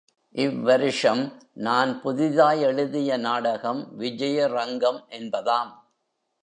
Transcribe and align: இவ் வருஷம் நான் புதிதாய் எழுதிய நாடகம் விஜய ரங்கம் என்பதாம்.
இவ் 0.31 0.61
வருஷம் 0.61 1.33
நான் 1.53 2.01
புதிதாய் 2.01 2.61
எழுதிய 2.61 3.17
நாடகம் 3.17 3.95
விஜய 3.95 4.47
ரங்கம் 4.47 5.03
என்பதாம். 5.09 5.71